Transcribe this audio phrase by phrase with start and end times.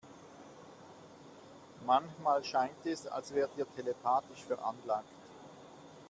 [1.85, 5.05] Manchmal scheint es, als wärt ihr telepathisch veranlagt.